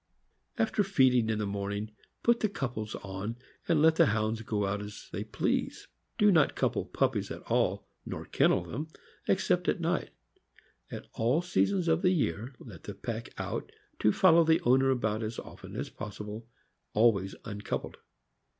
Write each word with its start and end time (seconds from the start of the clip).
After 0.57 0.83
feeding 0.83 1.29
in 1.29 1.37
the 1.37 1.45
morning, 1.45 1.91
put 2.23 2.39
the 2.39 2.49
couples 2.49 2.95
on, 3.03 3.35
and 3.67 3.83
let 3.83 3.97
the 3.97 4.07
Hounds 4.07 4.39
out 4.39 4.45
to 4.45 4.49
go 4.49 4.65
as 4.65 5.07
they 5.11 5.23
please. 5.23 5.89
Do 6.17 6.31
not 6.31 6.55
couple 6.55 6.85
puppies 6.87 7.29
at 7.29 7.43
all, 7.43 7.87
nor 8.03 8.25
kennel 8.25 8.63
them, 8.63 8.87
except 9.27 9.67
at 9.67 9.79
night. 9.79 10.09
At 10.89 11.05
all 11.13 11.43
seasons 11.43 11.87
of 11.87 12.01
the 12.01 12.09
year, 12.09 12.55
let 12.57 12.85
the 12.85 12.95
pack 12.95 13.29
out 13.39 13.71
to 13.99 14.11
follow 14.11 14.43
the 14.43 14.59
owner 14.61 14.89
about 14.89 15.21
as 15.21 15.37
often 15.37 15.75
as 15.75 15.91
possible, 15.91 16.47
always 16.95 17.35
uncoupled. 17.45 17.97